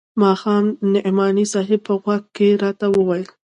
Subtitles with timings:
[0.21, 3.25] ماښام نعماني صاحب په غوږ کښې راته وويل.